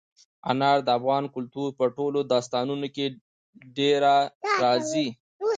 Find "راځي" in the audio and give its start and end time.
4.63-5.07